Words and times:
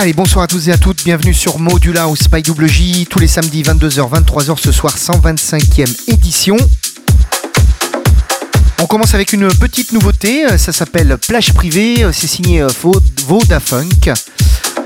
Allez, 0.00 0.12
bonsoir 0.12 0.44
à 0.44 0.46
tous 0.46 0.68
et 0.68 0.70
à 0.70 0.78
toutes, 0.78 1.02
bienvenue 1.02 1.34
sur 1.34 1.58
Modula 1.58 2.02
House 2.02 2.28
by 2.30 2.40
WJ, 2.48 3.08
tous 3.10 3.18
les 3.18 3.26
samedis 3.26 3.64
22h, 3.64 4.08
23h 4.08 4.56
ce 4.56 4.70
soir, 4.70 4.96
125e 4.96 5.92
édition. 6.06 6.56
On 8.80 8.86
commence 8.86 9.14
avec 9.14 9.32
une 9.32 9.48
petite 9.48 9.90
nouveauté, 9.90 10.56
ça 10.56 10.72
s'appelle 10.72 11.18
Plage 11.26 11.52
privée, 11.52 12.06
c'est 12.12 12.28
signé 12.28 12.64
Vodafunk. 13.26 14.12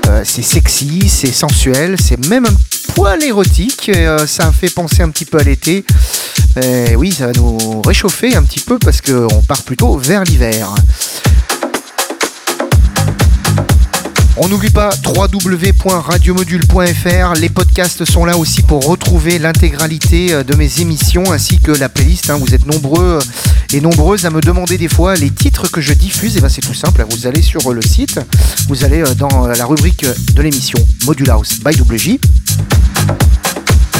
Euh, 0.07 0.23
c'est 0.25 0.41
sexy, 0.41 1.07
c'est 1.07 1.31
sensuel, 1.31 1.95
c'est 2.03 2.17
même 2.27 2.47
un 2.47 2.93
poil 2.95 3.23
érotique, 3.23 3.91
euh, 3.95 4.25
ça 4.25 4.51
fait 4.51 4.71
penser 4.71 5.03
un 5.03 5.11
petit 5.11 5.25
peu 5.25 5.37
à 5.37 5.43
l'été. 5.43 5.85
oui, 6.97 7.11
ça 7.11 7.27
va 7.27 7.33
nous 7.33 7.83
réchauffer 7.83 8.35
un 8.35 8.41
petit 8.41 8.61
peu 8.61 8.79
parce 8.79 8.99
qu'on 9.01 9.43
part 9.47 9.61
plutôt 9.61 9.95
vers 9.95 10.23
l'hiver. 10.23 10.73
On 14.35 14.47
n'oublie 14.47 14.71
pas 14.71 14.89
www.radiomodule.fr. 15.05 17.33
Les 17.39 17.49
podcasts 17.49 18.03
sont 18.03 18.25
là 18.25 18.35
aussi 18.35 18.63
pour 18.63 18.83
retrouver 18.83 19.37
l'intégralité 19.37 20.33
euh, 20.33 20.43
de 20.43 20.55
mes 20.55 20.81
émissions 20.81 21.31
ainsi 21.31 21.59
que 21.59 21.71
la 21.71 21.87
playlist. 21.87 22.31
Hein. 22.31 22.39
Vous 22.39 22.55
êtes 22.55 22.65
nombreux 22.65 23.19
et 23.73 23.79
nombreuses 23.79 24.25
à 24.25 24.31
me 24.31 24.41
demander 24.41 24.79
des 24.79 24.87
fois 24.87 25.15
les 25.15 25.29
titres 25.29 25.69
que 25.69 25.81
je 25.81 25.93
diffuse. 25.93 26.35
Et 26.35 26.39
bien 26.39 26.49
c'est 26.49 26.61
tout 26.61 26.73
simple. 26.73 27.05
Vous 27.11 27.27
allez 27.27 27.43
sur 27.43 27.71
le 27.71 27.83
site, 27.83 28.19
vous 28.67 28.83
allez 28.83 29.01
euh, 29.01 29.13
dans 29.13 29.45
la 29.45 29.65
rubrique 29.65 30.03
de 30.33 30.41
l'émission 30.41 30.79
Module 31.05 31.29
House 31.29 31.59
by 31.63 31.79
WJ, 31.79 32.17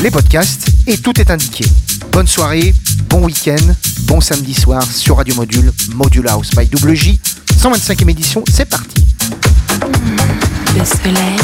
les 0.01 0.09
podcasts 0.09 0.65
et 0.87 0.97
tout 0.97 1.21
est 1.21 1.29
indiqué. 1.29 1.63
Bonne 2.11 2.25
soirée, 2.27 2.73
bon 3.07 3.25
week-end, 3.25 3.75
bon 4.05 4.19
samedi 4.19 4.55
soir 4.55 4.81
sur 4.83 5.17
Radio 5.17 5.35
Module, 5.35 5.71
Module 5.93 6.27
House 6.27 6.49
by 6.55 6.67
WJ. 6.73 7.19
125e 7.61 8.09
édition, 8.09 8.43
c'est 8.51 8.65
parti. 8.65 9.03
Le 10.75 10.83
soleil 10.85 11.37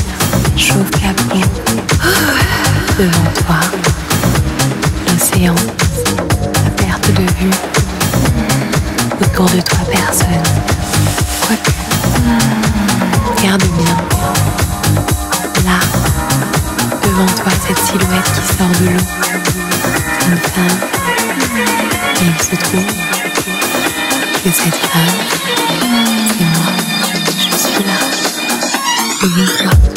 chauffe 0.57 0.89
la 1.03 1.13
peau 1.13 1.39
devant 2.97 3.31
toi. 3.35 3.59
L'océan, 5.07 5.55
à 6.65 6.69
perte 6.71 7.07
de 7.11 7.21
vue. 7.39 7.51
Autour 9.21 9.45
de 9.45 9.61
toi, 9.61 9.79
personne. 9.91 10.43
Quoique, 11.45 11.71
regarde 13.37 13.63
bien. 13.77 13.97
Là, 15.65 15.79
devant 17.03 17.31
toi, 17.41 17.51
cette 17.67 17.79
silhouette 17.85 18.31
qui 18.33 18.57
sort 18.57 18.73
de 18.81 18.85
l'eau. 18.85 19.05
Une 20.27 20.37
femme. 20.37 20.79
Et 22.21 22.25
il 22.25 22.43
se 22.43 22.55
trouve 22.63 22.85
que 24.43 24.49
cette 24.51 24.75
femme, 24.75 25.19
c'est 26.37 26.45
moi. 26.45 26.71
Je 27.37 27.57
suis 27.57 27.83
là. 27.83 28.18
思。 29.27 29.88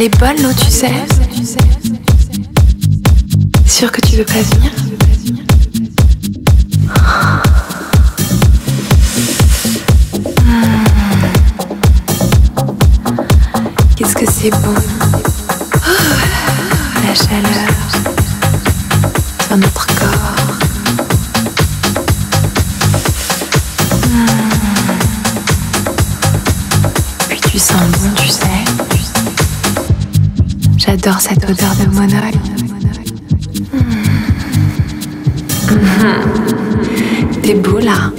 Elle 0.00 0.06
est 0.06 0.18
bonne 0.18 0.42
l'eau, 0.42 0.48
tu 0.58 0.70
sais. 0.70 0.90
Sûr 3.66 3.92
que 3.92 4.00
tu 4.00 4.16
veux 4.16 4.24
pas 4.24 4.40
venir 4.40 4.69
J'adore 31.02 31.20
cette 31.22 31.48
odeur 31.48 31.74
de 31.76 31.86
monoï. 31.94 32.32
T'es 37.42 37.54
beau 37.54 37.78
là. 37.78 38.12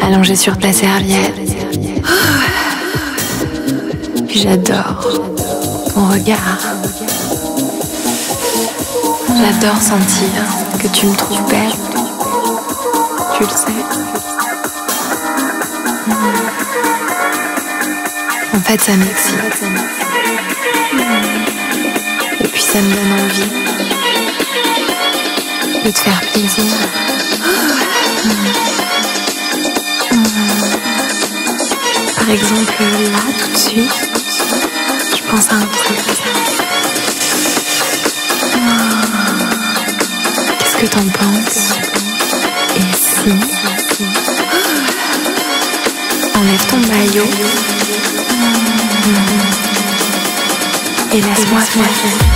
Allongé 0.00 0.34
sur 0.34 0.56
ta 0.58 0.72
serviette. 0.72 1.34
Puis 4.28 4.40
j'adore 4.40 5.06
ton 5.92 6.06
regard. 6.08 6.58
J'adore 9.28 9.82
sentir 9.82 10.42
que 10.82 10.88
tu 10.88 11.06
me 11.06 11.14
trouves 11.14 11.50
belle. 11.50 11.76
Tu 13.36 13.42
le 13.42 13.50
sais. 13.50 13.84
En 18.54 18.60
fait, 18.60 18.80
ça 18.80 18.96
m'excite. 18.96 19.87
Ça 22.78 22.84
me 22.84 22.94
donne 22.94 23.12
envie 23.24 23.50
de 25.84 25.90
te 25.90 25.98
faire 25.98 26.20
plaisir. 26.32 26.76
Par 32.16 32.30
exemple, 32.30 32.82
là, 33.02 33.18
tout 33.36 33.50
de 33.50 33.58
suite, 33.58 34.10
je 35.12 35.22
pense 35.28 35.48
à 35.50 35.54
un 35.56 35.66
truc. 35.66 35.98
Qu'est-ce 40.60 40.76
que 40.76 40.86
t'en 40.86 41.08
penses? 41.18 41.72
Et 42.76 42.92
si? 42.94 43.34
Enlève 46.36 46.66
ton 46.70 46.78
maillot 46.92 47.30
et 51.12 51.20
laisse-moi 51.20 51.60
faire. 51.60 52.27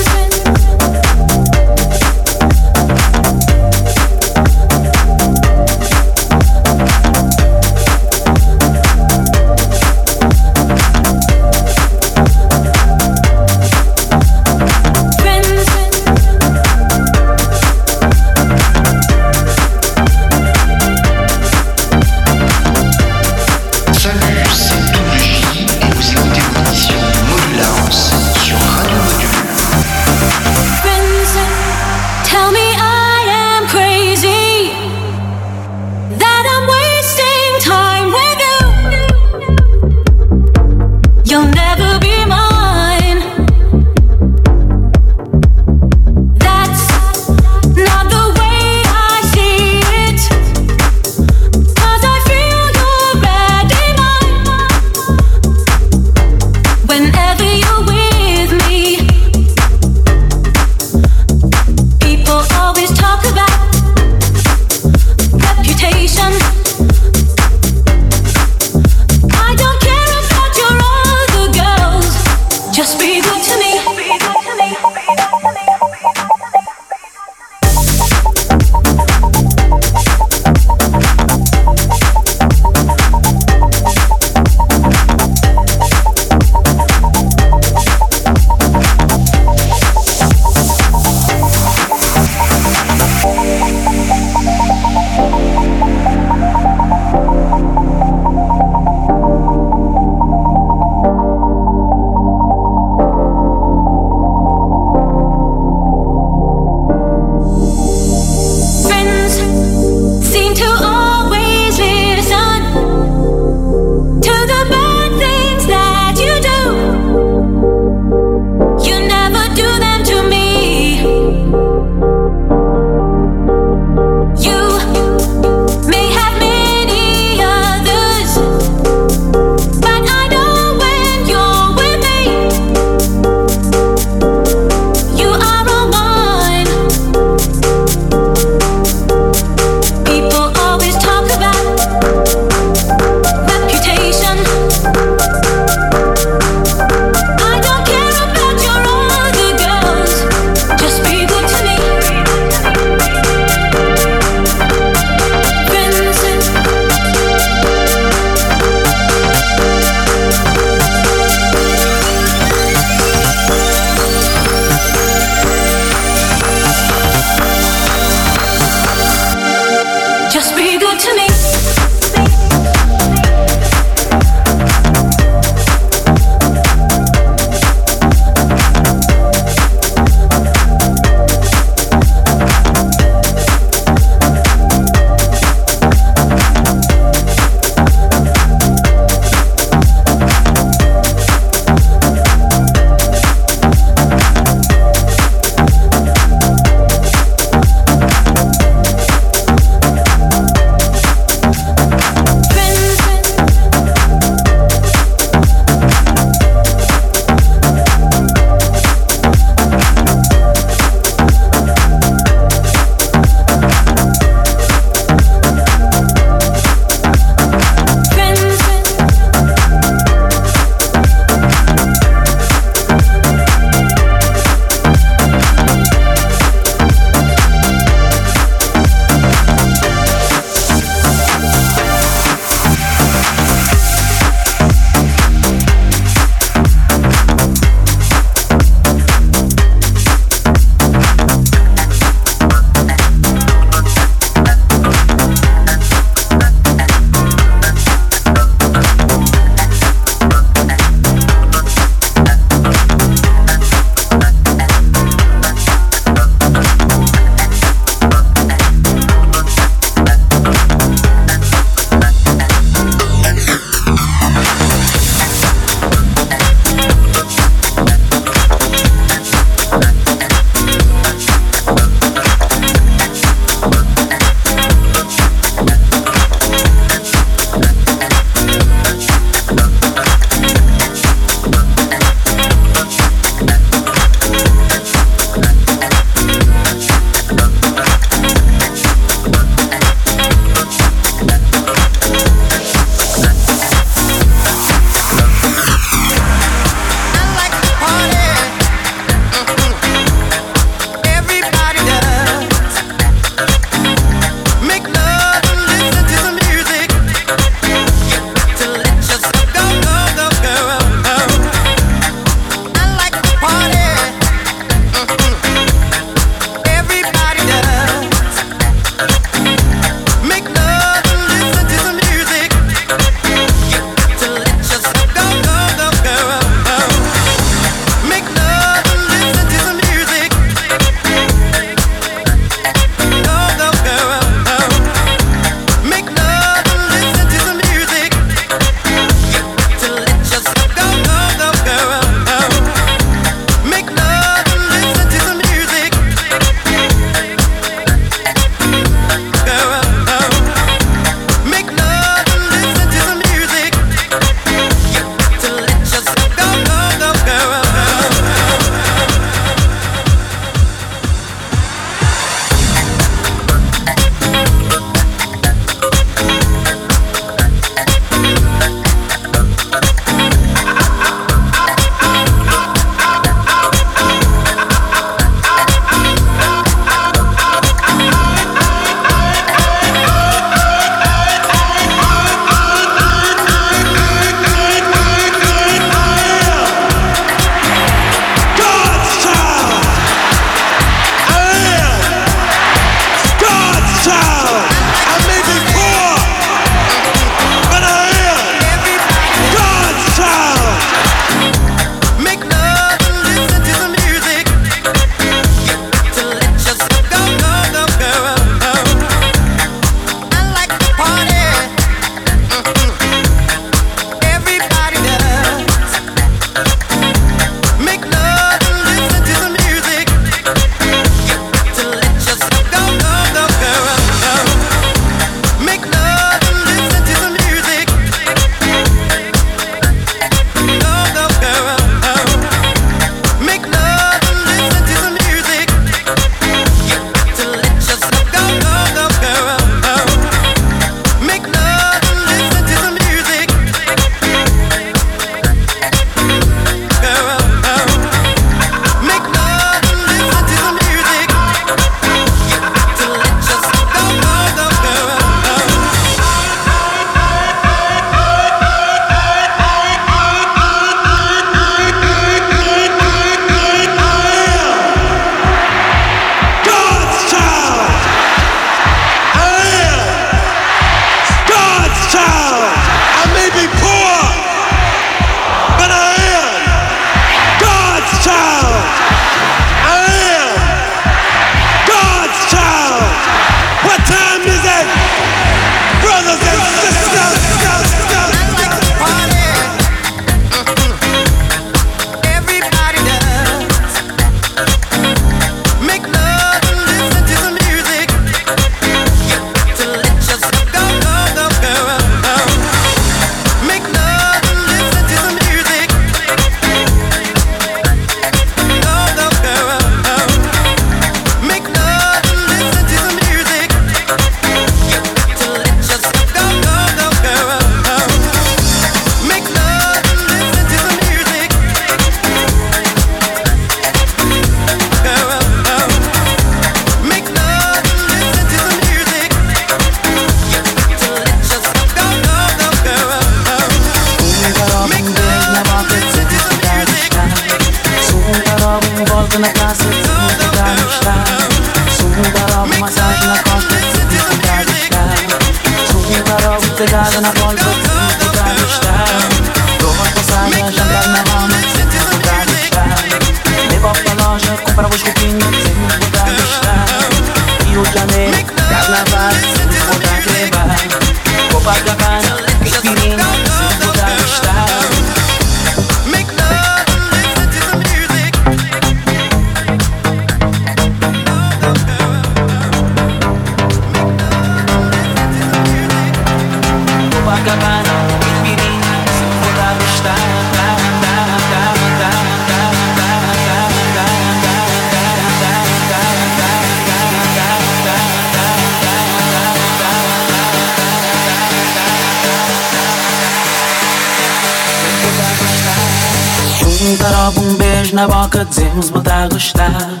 Boca, 598.30 598.44
dizemos 598.44 598.90
botar 598.90 599.24
a 599.24 599.28
gostar. 599.28 600.00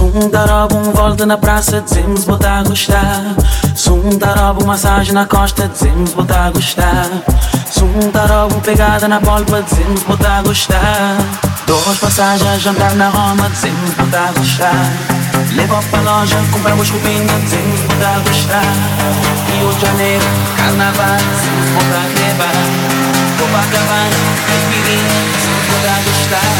um 0.00 0.30
tarobo, 0.30 0.76
um 0.76 0.92
volta 0.92 1.26
na 1.26 1.36
praça, 1.36 1.80
dizemos 1.80 2.24
botar 2.24 2.60
a 2.60 2.62
gostar. 2.62 3.34
um 3.88 4.18
tarobo, 4.18 4.64
massagem 4.64 5.12
na 5.12 5.26
costa, 5.26 5.68
dizemos 5.68 6.12
botar 6.12 6.46
a 6.46 6.50
gostar. 6.50 7.08
um 7.82 8.10
tarobo, 8.12 8.60
pegada 8.60 9.08
na 9.08 9.20
polpa, 9.20 9.62
dizemos 9.62 10.02
botar 10.04 10.38
a 10.38 10.42
gostar. 10.42 11.16
Duas 11.66 11.98
passagens, 11.98 12.62
jantar 12.62 12.94
na 12.94 13.08
Roma, 13.08 13.50
dizemos 13.50 13.90
botar 13.94 14.28
a 14.28 14.32
gostar. 14.32 14.92
Leva 15.54 15.82
pra 15.90 16.00
loja, 16.00 16.36
compramos 16.52 16.88
roupinha, 16.90 17.38
dizemos 17.42 17.80
botar 17.80 18.14
a 18.14 18.18
gostar. 18.20 18.74
Rio 19.50 19.72
de 19.72 19.80
Janeiro, 19.80 20.24
carnaval, 20.56 21.16
dizemos 21.16 21.70
botar 21.74 21.98
a 21.98 22.20
levar. 22.20 22.94
Copacabana, 23.38 24.16
Caipirinha, 24.46 25.34
pra 25.82 25.96
gostar. 26.04 26.53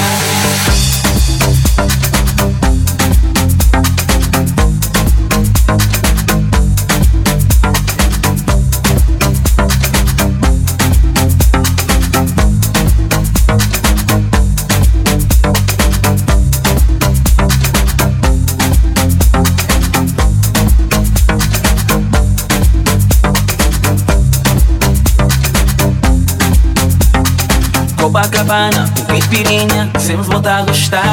Copacabana, 28.15 28.89
com 28.97 29.07
caipirinha, 29.07 29.91
sempre 29.99 30.23
voltar 30.23 30.59
a 30.59 30.63
gostar. 30.63 31.05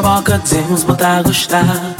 Boca, 0.00 0.38
dizemos 0.38 0.84
botar 0.84 1.18
a 1.18 1.22
gostar. 1.22 1.94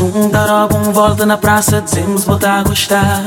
Um 0.00 0.30
tarobo, 0.30 0.76
um 0.76 0.92
volta 0.92 1.26
na 1.26 1.36
praça, 1.36 1.80
dizemos 1.80 2.24
botar 2.24 2.60
a 2.60 2.62
gostar. 2.62 3.22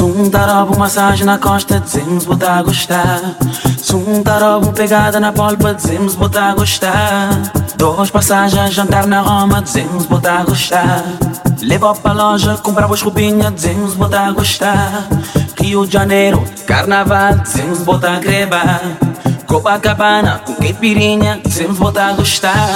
Um 0.00 0.28
tarobo, 0.28 0.78
massagem 0.78 1.24
na 1.24 1.38
costa, 1.38 1.80
dizemos 1.80 2.24
botar 2.24 2.58
a 2.58 2.62
gostar. 2.62 3.20
Um 3.92 4.22
tarobo, 4.22 4.72
pegada 4.72 5.20
na 5.20 5.32
polpa, 5.32 5.74
dizemos 5.74 6.14
botar 6.14 6.50
a 6.50 6.54
gostar. 6.54 7.28
Duas 7.76 8.10
passagens, 8.10 8.74
jantar 8.74 9.06
na 9.06 9.20
Roma, 9.20 9.62
dizemos 9.62 10.06
botar 10.06 10.40
a 10.40 10.44
gostar. 10.44 11.04
Levo 11.60 11.94
pra 11.94 12.12
loja, 12.12 12.56
compramos 12.56 13.00
roupinha, 13.02 13.50
dizemos 13.50 13.94
botar 13.94 14.26
a 14.28 14.32
gostar. 14.32 15.06
Rio 15.58 15.86
de 15.86 15.92
Janeiro, 15.92 16.42
carnaval, 16.66 17.38
dizemos 17.38 17.78
botar 17.80 18.16
a 18.16 18.18
grebar. 18.18 18.80
Copacabana, 19.46 20.40
com 20.44 20.54
caipirinha, 20.56 21.40
dizemos 21.44 21.78
botar 21.78 22.08
a 22.08 22.12
gostar. 22.14 22.68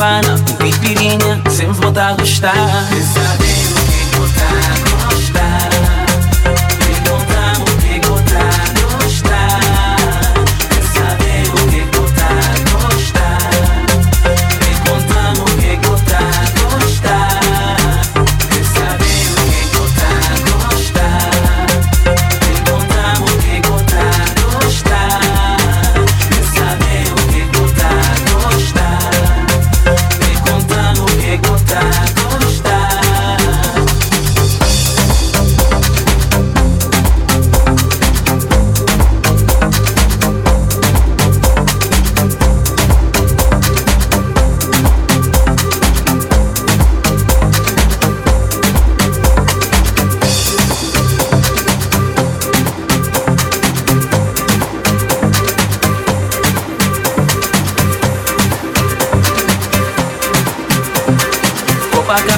pana, 0.00 0.34
com 0.46 0.56
caipirinha, 0.56 1.42
sempre 1.50 1.74
voltar 1.74 2.08
a 2.08 2.14
gostar. 2.14 2.54
Pesadelo. 2.88 3.79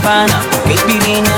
pana, 0.03 0.43
up. 1.27 1.32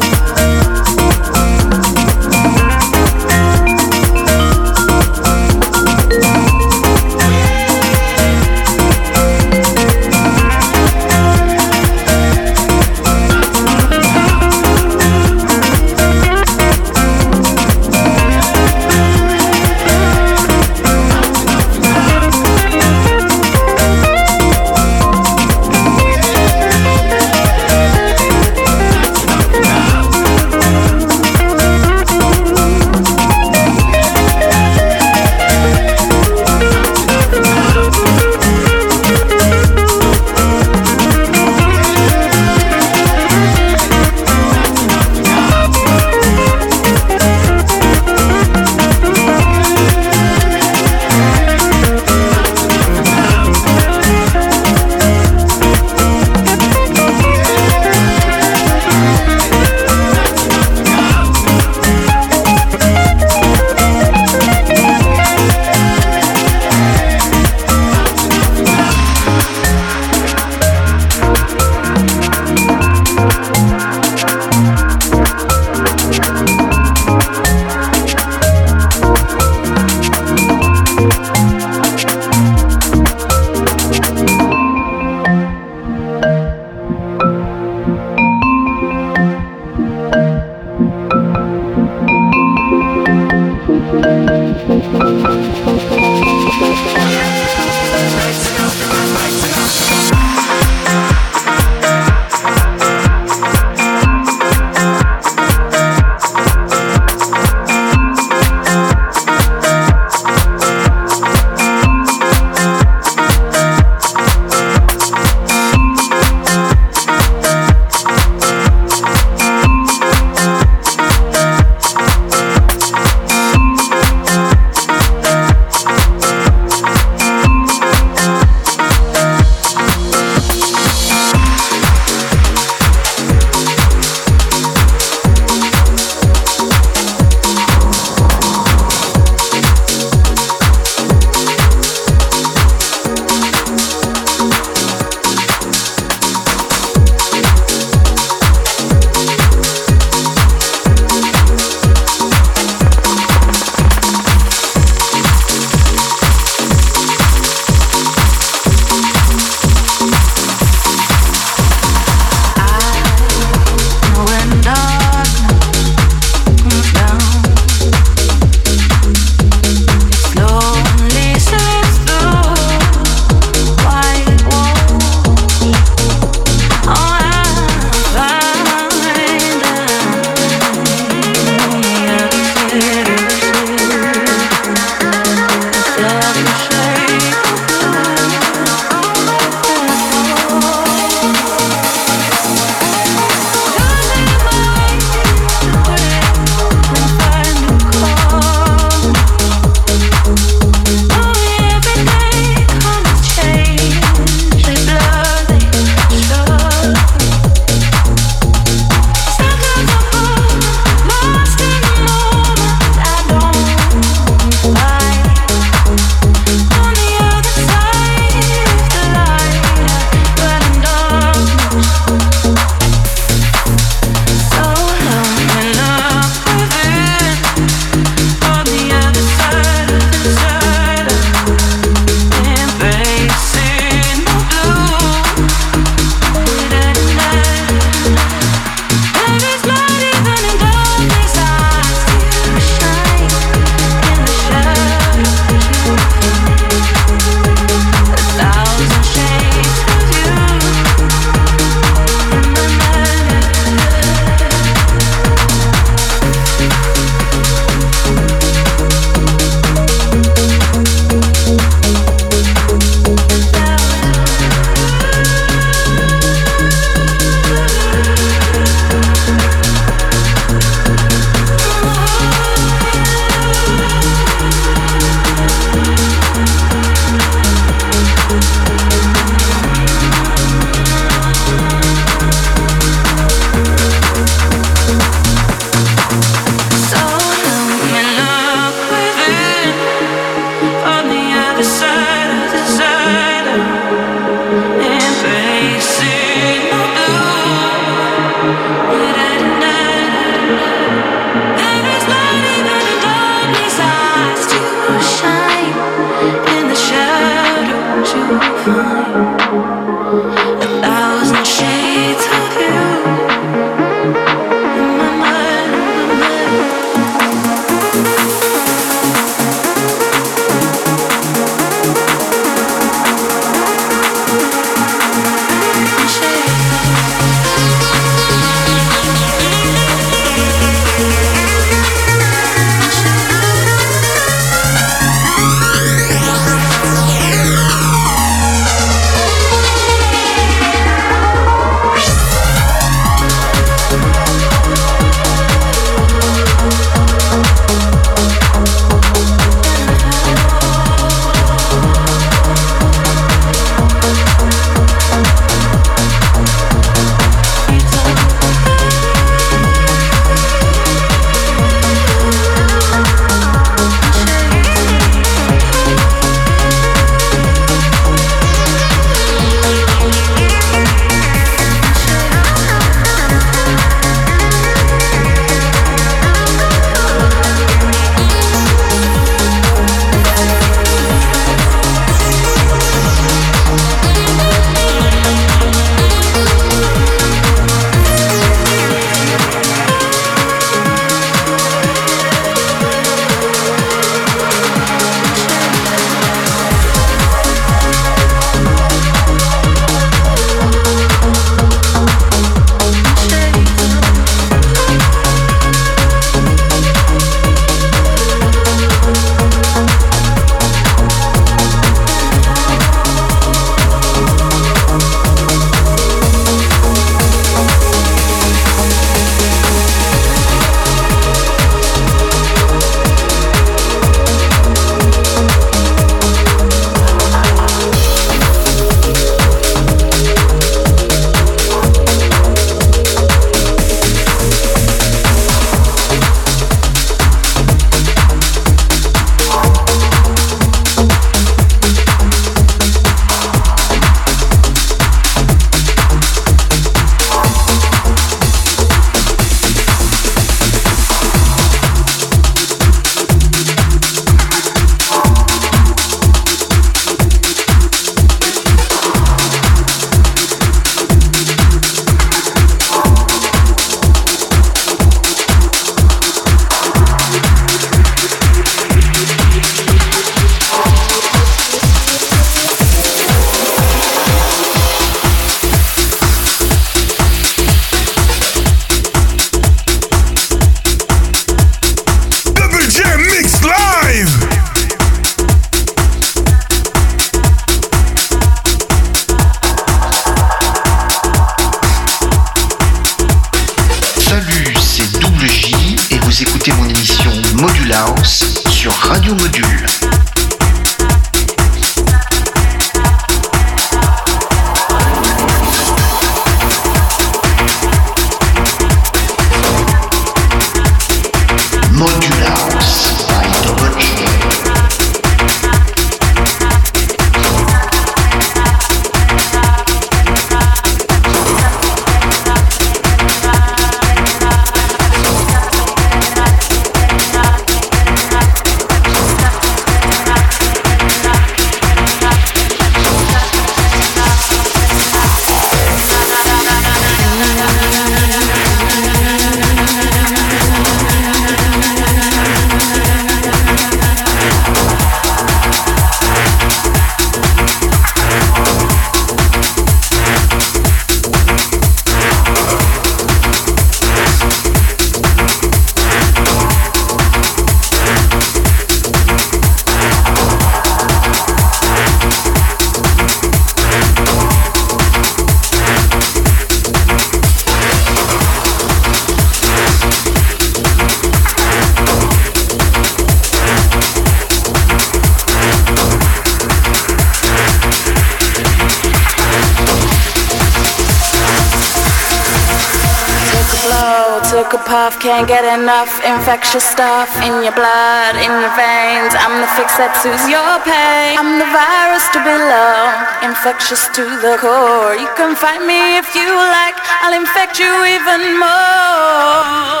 Infectious 586.71 586.93
stuff 586.93 587.35
in 587.43 587.63
your 587.63 587.75
blood, 587.75 588.35
in 588.39 588.47
your 588.47 588.71
veins. 588.79 589.35
I'm 589.35 589.59
the 589.59 589.67
fix 589.75 589.91
that 589.99 590.15
soothes 590.23 590.47
your 590.47 590.79
pain. 590.87 591.35
I'm 591.35 591.59
the 591.59 591.67
virus 591.67 592.23
to 592.31 592.39
below, 592.39 593.11
infectious 593.43 594.07
to 594.15 594.23
the 594.39 594.55
core. 594.55 595.19
You 595.19 595.27
can 595.35 595.51
fight 595.51 595.83
me 595.83 596.15
if 596.15 596.31
you 596.31 596.47
like, 596.47 596.95
I'll 597.27 597.35
infect 597.35 597.75
you 597.75 597.91
even 598.07 598.55
more. 598.55 600.00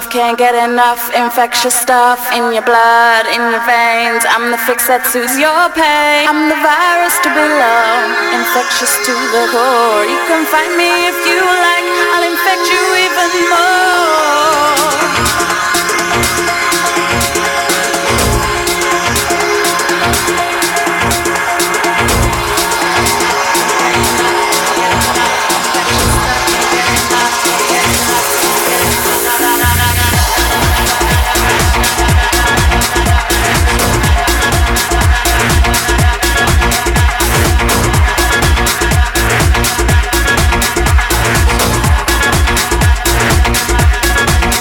Took 0.00 0.10
can't 0.10 0.36
get 0.36 0.54
enough 0.54 1.14
infectious 1.14 1.74
stuff 1.74 2.18
in 2.32 2.52
your 2.52 2.66
blood, 2.66 3.26
in 3.30 3.42
your 3.52 3.62
veins. 3.62 4.26
I'm 4.26 4.50
the 4.50 4.58
fix 4.66 4.90
that 4.90 5.06
soothes 5.06 5.38
your 5.38 5.70
pain. 5.70 6.26
I'm 6.26 6.50
the 6.50 6.58
virus 6.58 7.14
to 7.22 7.30
below, 7.30 7.94
infectious 8.34 8.90
to 9.06 9.14
the 9.14 9.44
core. 9.54 10.02
You 10.10 10.18
can 10.26 10.42
find 10.50 10.72
me 10.74 10.90
if 11.06 11.18
you 11.30 11.38
like, 11.38 11.86
I'll 12.10 12.26
infect 12.26 12.64
you 12.74 12.82
even 13.06 13.30
more. 13.54 13.73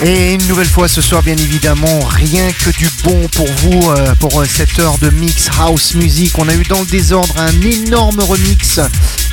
Et 0.05 0.33
une 0.33 0.47
nouvelle 0.47 0.67
fois 0.67 0.89
ce 0.89 1.01
soir, 1.01 1.23
bien 1.23 1.37
évidemment, 1.37 1.99
rien 1.99 2.51
que 2.51 2.71
du 2.71 2.89
bon 3.05 3.25
pour 3.29 3.47
vous, 3.47 3.89
euh, 3.91 4.13
pour 4.15 4.41
euh, 4.41 4.45
cette 4.45 4.77
heure 4.79 4.97
de 4.97 5.09
mix 5.09 5.49
house 5.57 5.93
music. 5.93 6.37
On 6.37 6.49
a 6.49 6.55
eu 6.55 6.63
dans 6.63 6.81
le 6.81 6.85
désordre 6.85 7.33
un 7.37 7.61
énorme 7.61 8.19
remix 8.19 8.81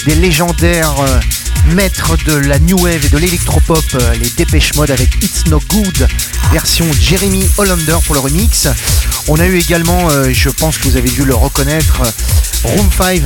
des 0.07 0.15
légendaires 0.15 0.95
euh, 1.01 1.19
maîtres 1.75 2.17
de 2.25 2.35
la 2.35 2.61
new 2.61 2.79
wave 2.79 3.05
et 3.05 3.09
de 3.09 3.19
l'électropop, 3.19 3.85
les 4.21 4.31
Dépêche 4.31 4.73
Mode 4.75 4.93
avec 4.93 5.13
It's 5.25 5.45
No 5.47 5.61
Good, 5.71 6.07
version 6.53 6.87
Jeremy 7.01 7.49
Hollander 7.59 7.99
pour 8.07 8.15
le 8.15 8.21
remix. 8.21 8.69
On 9.27 9.41
a 9.41 9.47
eu 9.47 9.59
également, 9.59 10.09
je 10.33 10.49
pense 10.51 10.79
que 10.79 10.85
vous 10.85 10.97
avez 10.97 11.11
dû 11.11 11.25
le 11.25 11.35
reconnaître, 11.35 12.03
Room 12.63 12.89
5 12.97 13.23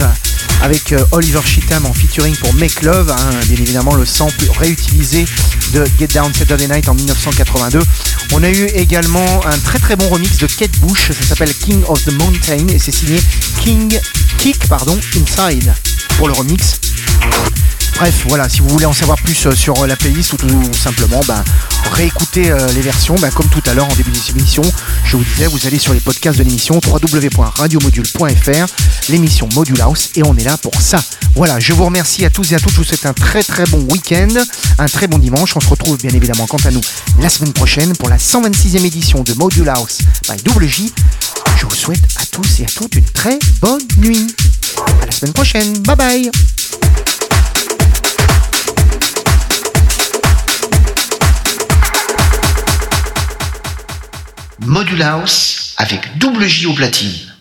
avec 0.64 0.92
euh, 0.92 1.04
Oliver 1.12 1.42
Cheatham 1.44 1.84
en 1.84 1.92
featuring 1.92 2.34
pour 2.36 2.54
Make 2.54 2.80
Love, 2.80 3.10
hein, 3.10 3.30
bien 3.48 3.58
évidemment 3.58 3.94
le 3.94 4.06
sample 4.06 4.46
réutilisé 4.58 5.26
de 5.74 5.84
Get 5.98 6.06
Down 6.06 6.32
Saturday 6.32 6.66
Night 6.66 6.88
en 6.88 6.94
1982. 6.94 7.80
On 8.32 8.42
a 8.42 8.48
eu 8.48 8.64
également 8.74 9.44
un 9.46 9.58
très 9.58 9.78
très 9.78 9.94
bon 9.94 10.08
remix 10.08 10.38
de 10.38 10.46
Kate 10.46 10.78
Bush, 10.78 11.12
ça 11.12 11.22
s'appelle 11.22 11.52
King 11.52 11.82
of 11.86 12.02
the 12.06 12.12
Mountain 12.12 12.68
et 12.68 12.78
c'est 12.78 12.92
signé 12.92 13.20
King 13.60 13.98
Kick 14.38 14.66
pardon, 14.66 14.98
Inside 15.14 15.74
pour 16.16 16.28
le 16.28 16.32
remix. 16.32 16.80
Bref, 17.96 18.24
voilà, 18.28 18.48
si 18.48 18.60
vous 18.60 18.68
voulez 18.68 18.86
en 18.86 18.92
savoir 18.92 19.16
plus 19.22 19.46
euh, 19.46 19.52
sur 19.52 19.80
euh, 19.80 19.86
la 19.86 19.94
playlist 19.96 20.32
ou 20.32 20.36
tout 20.36 20.74
simplement 20.74 21.20
bah, 21.28 21.44
réécouter 21.92 22.50
euh, 22.50 22.72
les 22.72 22.80
versions, 22.80 23.14
bah, 23.14 23.30
comme 23.30 23.48
tout 23.48 23.62
à 23.66 23.74
l'heure 23.74 23.88
en 23.88 23.94
début 23.94 24.10
d'émission, 24.10 24.62
je 25.04 25.16
vous 25.16 25.22
disais, 25.22 25.46
vous 25.46 25.64
allez 25.66 25.78
sur 25.78 25.94
les 25.94 26.00
podcasts 26.00 26.38
de 26.38 26.42
l'émission 26.42 26.80
www.radiomodule.fr, 26.84 28.66
l'émission 29.08 29.48
Module 29.54 29.80
House, 29.80 30.10
et 30.16 30.24
on 30.24 30.36
est 30.36 30.42
là 30.44 30.56
pour 30.58 30.74
ça. 30.80 31.02
Voilà, 31.36 31.60
je 31.60 31.72
vous 31.72 31.84
remercie 31.84 32.24
à 32.24 32.30
tous 32.30 32.52
et 32.52 32.56
à 32.56 32.58
toutes, 32.58 32.72
je 32.72 32.78
vous 32.78 32.84
souhaite 32.84 33.06
un 33.06 33.12
très 33.12 33.42
très 33.42 33.64
bon 33.66 33.80
week-end, 33.90 34.28
un 34.78 34.86
très 34.86 35.06
bon 35.06 35.18
dimanche. 35.18 35.56
On 35.56 35.60
se 35.60 35.68
retrouve 35.68 35.96
bien 35.96 36.10
évidemment 36.10 36.46
quant 36.46 36.58
à 36.64 36.70
nous 36.72 36.80
la 37.20 37.28
semaine 37.28 37.52
prochaine 37.52 37.96
pour 37.96 38.08
la 38.08 38.18
126e 38.18 38.84
édition 38.84 39.22
de 39.22 39.34
Module 39.34 39.68
House 39.68 39.98
by 40.28 40.36
WJ. 40.48 40.90
Je 41.56 41.66
vous 41.66 41.74
souhaite 41.74 42.02
à 42.16 42.26
tous 42.26 42.60
et 42.60 42.64
à 42.64 42.68
toutes 42.74 42.96
une 42.96 43.04
très 43.04 43.38
bonne 43.60 43.82
nuit. 43.98 44.26
À 45.02 45.06
la 45.06 45.12
semaine 45.12 45.32
prochaine, 45.32 45.78
bye 45.78 45.96
bye 45.96 46.30
Module 54.66 55.02
House 55.02 55.74
avec 55.76 56.16
double 56.18 56.46
J 56.46 56.66
au 56.66 56.72
platine. 56.72 57.33